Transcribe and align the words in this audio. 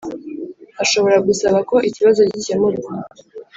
ashobora 0.83 1.17
gusaba 1.27 1.57
ko 1.69 1.75
ikibazo 1.89 2.21
gikemurwa 2.31 2.91